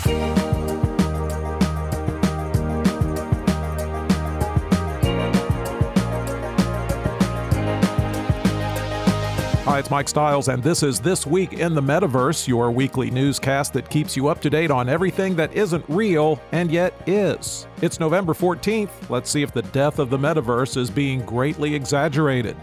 [0.00, 0.14] Hi,
[9.80, 13.90] it's Mike Stiles, and this is This Week in the Metaverse, your weekly newscast that
[13.90, 17.66] keeps you up to date on everything that isn't real and yet is.
[17.82, 19.10] It's November 14th.
[19.10, 22.56] Let's see if the death of the metaverse is being greatly exaggerated.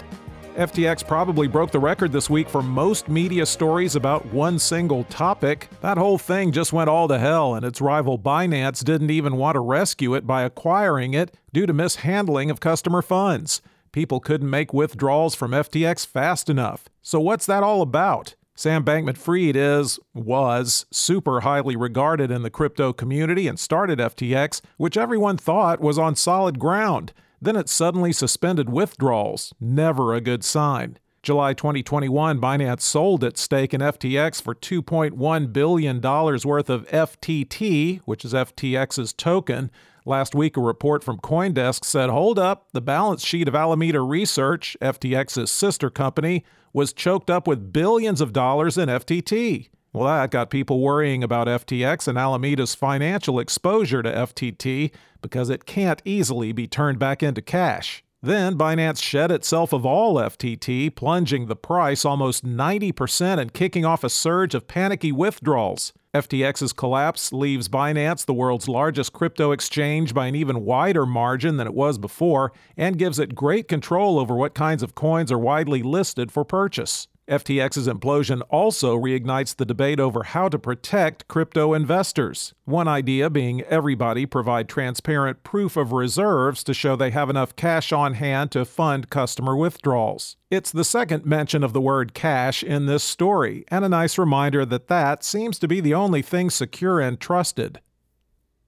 [0.55, 5.67] FTX probably broke the record this week for most media stories about one single topic.
[5.81, 9.55] That whole thing just went all to hell, and its rival Binance didn't even want
[9.55, 13.61] to rescue it by acquiring it due to mishandling of customer funds.
[13.91, 16.85] People couldn't make withdrawals from FTX fast enough.
[17.01, 18.35] So, what's that all about?
[18.55, 24.61] Sam Bankman Fried is, was, super highly regarded in the crypto community and started FTX,
[24.77, 27.11] which everyone thought was on solid ground.
[27.41, 29.53] Then it suddenly suspended withdrawals.
[29.59, 30.97] Never a good sign.
[31.23, 38.23] July 2021, Binance sold its stake in FTX for $2.1 billion worth of FTT, which
[38.23, 39.71] is FTX's token,
[40.07, 44.77] Last week, a report from Coindesk said, hold up, the balance sheet of Alameda Research,
[44.79, 49.69] FTX's sister company, was choked up with billions of dollars in FTT.
[49.95, 55.65] Well, that got people worrying about FTX and Alameda's financial exposure to FTT because it
[55.65, 58.03] can't easily be turned back into cash.
[58.21, 64.03] Then Binance shed itself of all FTT, plunging the price almost 90% and kicking off
[64.03, 65.93] a surge of panicky withdrawals.
[66.13, 71.67] FTX's collapse leaves Binance the world's largest crypto exchange by an even wider margin than
[71.67, 75.81] it was before and gives it great control over what kinds of coins are widely
[75.81, 77.07] listed for purchase.
[77.27, 82.53] FTX's implosion also reignites the debate over how to protect crypto investors.
[82.65, 87.91] One idea being everybody provide transparent proof of reserves to show they have enough cash
[87.91, 90.37] on hand to fund customer withdrawals.
[90.51, 94.63] It's the second mention of the word cash in this story, and a nice reminder
[94.63, 97.79] that that seems to be the only thing secure and trusted.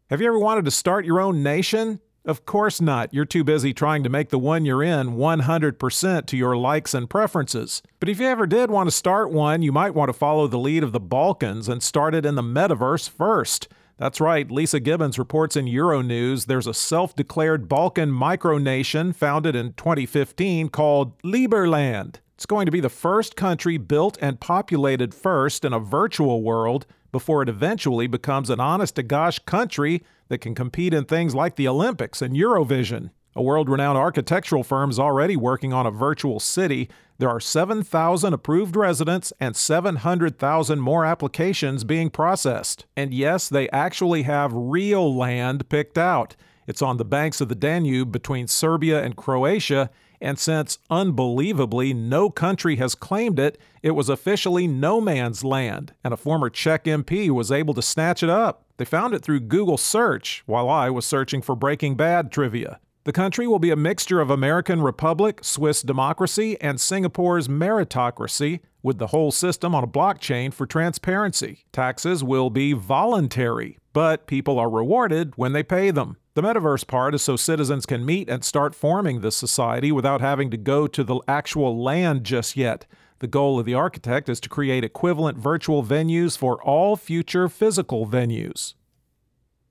[0.09, 1.99] Have you ever wanted to start your own nation?
[2.27, 3.13] Of course not.
[3.13, 7.09] You're too busy trying to make the one you're in 100% to your likes and
[7.09, 7.81] preferences.
[8.01, 10.59] But if you ever did want to start one, you might want to follow the
[10.59, 13.69] lead of the Balkans and start it in the metaverse first.
[13.95, 19.71] That's right, Lisa Gibbons reports in Euronews there's a self declared Balkan micronation founded in
[19.73, 22.17] 2015 called Liberland.
[22.35, 26.85] It's going to be the first country built and populated first in a virtual world
[27.13, 31.55] before it eventually becomes an honest to gosh country that can compete in things like
[31.55, 33.11] the Olympics and Eurovision.
[33.35, 36.89] A world renowned architectural firm is already working on a virtual city.
[37.19, 42.85] There are 7,000 approved residents and 700,000 more applications being processed.
[42.95, 46.35] And yes, they actually have real land picked out.
[46.65, 52.29] It's on the banks of the Danube between Serbia and Croatia, and since unbelievably no
[52.29, 57.29] country has claimed it, it was officially no man's land, and a former Czech MP
[57.29, 58.66] was able to snatch it up.
[58.77, 62.79] They found it through Google search while I was searching for Breaking Bad trivia.
[63.05, 68.99] The country will be a mixture of American Republic, Swiss democracy, and Singapore's meritocracy, with
[68.99, 71.65] the whole system on a blockchain for transparency.
[71.71, 76.17] Taxes will be voluntary, but people are rewarded when they pay them.
[76.35, 80.51] The metaverse part is so citizens can meet and start forming this society without having
[80.51, 82.85] to go to the actual land just yet.
[83.19, 88.05] The goal of the architect is to create equivalent virtual venues for all future physical
[88.05, 88.75] venues.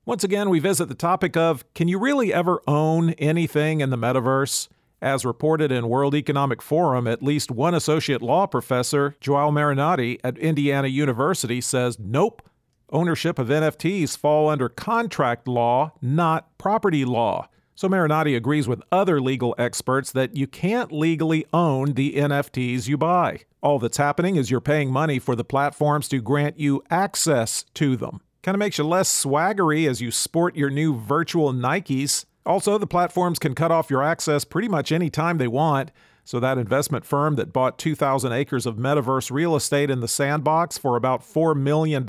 [0.05, 3.99] Once again, we visit the topic of can you really ever own anything in the
[3.99, 4.69] metaverse?
[5.03, 10.39] As reported in World Economic Forum, at least one associate law professor, Joao Marinotti at
[10.39, 12.43] Indiana University, says nope.
[12.91, 17.49] Ownership of NFTs fall under contract law, not property law.
[17.79, 22.97] So Marinotti agrees with other legal experts that you can't legally own the NFTs you
[22.97, 23.41] buy.
[23.61, 27.95] All that's happening is you're paying money for the platforms to grant you access to
[27.95, 28.23] them.
[28.43, 32.25] Kind of makes you less swaggery as you sport your new virtual Nikes.
[32.47, 35.91] Also, the platforms can cut off your access pretty much any time they want.
[36.25, 40.79] So, that investment firm that bought 2,000 acres of metaverse real estate in the sandbox
[40.79, 42.05] for about $4 million,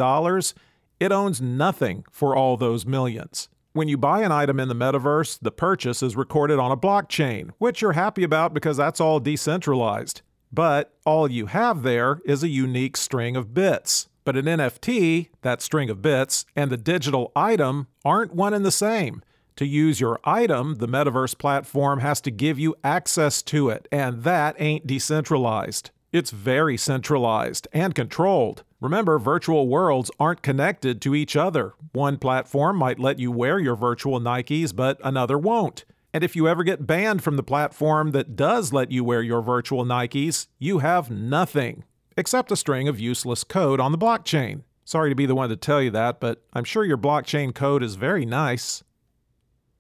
[1.01, 3.49] it owns nothing for all those millions.
[3.77, 7.51] When you buy an item in the metaverse, the purchase is recorded on a blockchain,
[7.59, 10.23] which you're happy about because that's all decentralized.
[10.51, 14.09] But all you have there is a unique string of bits.
[14.23, 18.71] But an NFT, that string of bits, and the digital item aren't one and the
[18.71, 19.21] same.
[19.57, 24.23] To use your item, the metaverse platform has to give you access to it, and
[24.23, 25.91] that ain't decentralized.
[26.13, 28.63] It's very centralized and controlled.
[28.79, 31.73] Remember, virtual worlds aren't connected to each other.
[31.91, 35.83] One platform might let you wear your virtual Nikes, but another won't.
[36.13, 39.41] And if you ever get banned from the platform that does let you wear your
[39.41, 41.83] virtual Nikes, you have nothing
[42.15, 44.61] except a string of useless code on the blockchain.
[44.85, 47.83] Sorry to be the one to tell you that, but I'm sure your blockchain code
[47.83, 48.83] is very nice.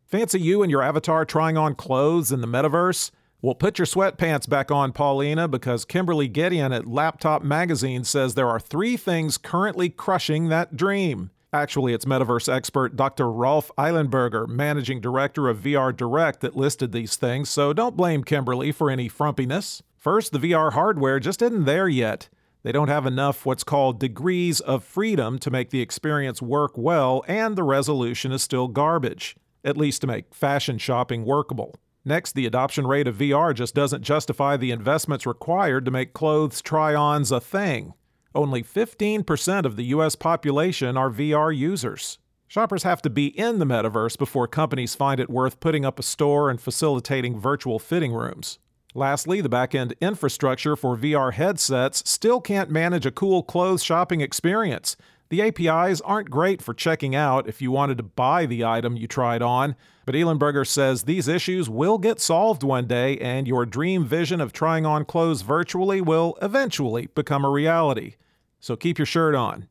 [0.05, 3.11] Fancy you and your avatar trying on clothes in the metaverse?
[3.39, 8.49] Well, put your sweatpants back on, Paulina, because Kimberly Gedeon at Laptop Magazine says there
[8.49, 11.29] are three things currently crushing that dream.
[11.53, 13.31] Actually, it's metaverse expert Dr.
[13.31, 18.71] Rolf Illenberger, managing director of VR Direct, that listed these things, so don't blame Kimberly
[18.71, 19.83] for any frumpiness.
[19.95, 22.29] First, the VR hardware just isn't there yet.
[22.63, 27.23] They don't have enough what's called degrees of freedom to make the experience work well,
[27.27, 31.75] and the resolution is still garbage, at least to make fashion shopping workable.
[32.07, 36.61] Next, the adoption rate of VR just doesn't justify the investments required to make clothes
[36.61, 37.95] try ons a thing.
[38.33, 42.17] Only 15% of the US population are VR users.
[42.47, 46.01] Shoppers have to be in the metaverse before companies find it worth putting up a
[46.01, 48.57] store and facilitating virtual fitting rooms.
[48.95, 54.95] Lastly, the back-end infrastructure for VR headsets still can't manage a cool clothes shopping experience.
[55.29, 59.07] The APIs aren't great for checking out if you wanted to buy the item you
[59.07, 59.75] tried on,
[60.05, 64.53] but Illenberger says these issues will get solved one day and your dream vision of
[64.53, 68.15] trying on clothes virtually will eventually become a reality.
[68.61, 69.67] So keep your shirt on.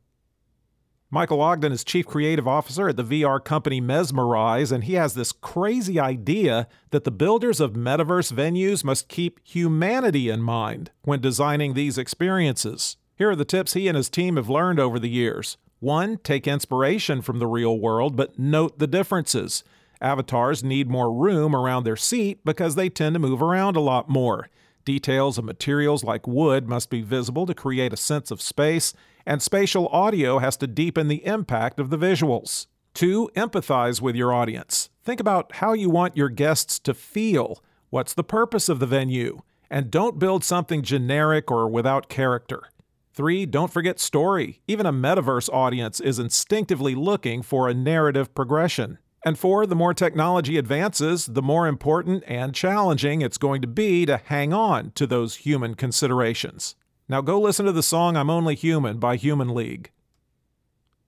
[1.08, 5.32] Michael Ogden is chief creative officer at the VR company Mesmerize, and he has this
[5.32, 11.73] crazy idea that the builders of metaverse venues must keep humanity in mind when designing
[11.75, 12.97] these experiences.
[13.16, 15.56] Here are the tips he and his team have learned over the years.
[15.80, 19.64] One, take inspiration from the real world, but note the differences.
[20.02, 24.10] Avatars need more room around their seat because they tend to move around a lot
[24.10, 24.50] more.
[24.84, 28.92] Details of materials like wood must be visible to create a sense of space,
[29.24, 32.66] and spatial audio has to deepen the impact of the visuals.
[32.92, 34.90] Two, empathize with your audience.
[35.02, 37.62] Think about how you want your guests to feel.
[37.88, 39.40] What's the purpose of the venue?
[39.70, 42.69] And don't build something generic or without character.
[43.16, 44.60] Three, don't forget story.
[44.68, 48.98] Even a metaverse audience is instinctively looking for a narrative progression.
[49.24, 54.04] And four, the more technology advances, the more important and challenging it's going to be
[54.04, 56.74] to hang on to those human considerations.
[57.08, 59.92] Now go listen to the song I'm Only Human by Human League.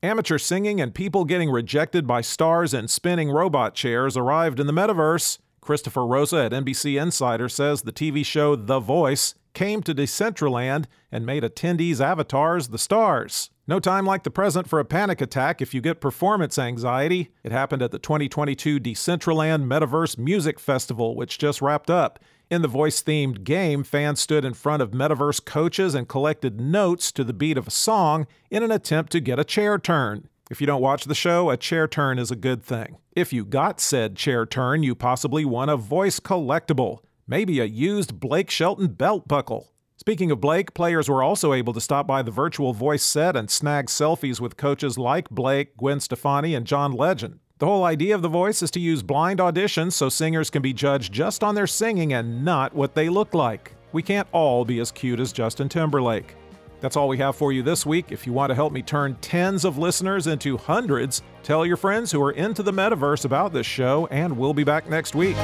[0.03, 4.73] Amateur singing and people getting rejected by stars in spinning robot chairs arrived in the
[4.73, 5.41] metaverse.
[5.61, 11.27] Christopher Rosa at NBC Insider says the TV show The Voice came to Decentraland and
[11.27, 13.51] made attendees' avatars the stars.
[13.67, 17.33] No time like the present for a panic attack if you get performance anxiety.
[17.43, 22.21] It happened at the 2022 Decentraland Metaverse Music Festival, which just wrapped up.
[22.49, 27.11] In the voice themed game, fans stood in front of metaverse coaches and collected notes
[27.11, 30.29] to the beat of a song in an attempt to get a chair turn.
[30.53, 32.99] If you don't watch the show, a chair turn is a good thing.
[33.17, 38.19] If you got said chair turn, you possibly won a voice collectible maybe a used
[38.19, 39.71] Blake Shelton belt buckle.
[39.97, 43.51] Speaking of Blake, players were also able to stop by the virtual voice set and
[43.51, 47.41] snag selfies with coaches like Blake, Gwen Stefani, and John Legend.
[47.59, 50.73] The whole idea of the voice is to use blind auditions so singers can be
[50.73, 53.75] judged just on their singing and not what they look like.
[53.93, 56.37] We can't all be as cute as Justin Timberlake.
[56.81, 58.13] That's all we have for you this week.
[58.13, 62.13] If you want to help me turn tens of listeners into hundreds, tell your friends
[62.13, 65.37] who are into the metaverse about this show, and we'll be back next week.